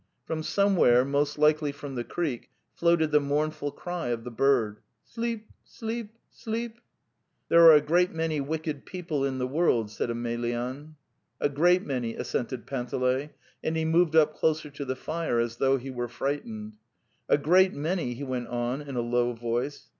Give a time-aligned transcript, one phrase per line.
[0.25, 5.51] From somewhere, most likely from the creek, floated the mournful cry of the bird: "Sleep!
[5.63, 6.17] sleep!
[6.31, 6.79] sleep!"
[7.49, 10.95] "There are a great many wicked people in the world," said Emelyan.
[11.39, 13.29] '"A great many,' assented Panteley,
[13.63, 16.71] and he moved up closer to the fire as though he were fright ened.
[17.29, 19.89] "A great many," he went on in a low voice.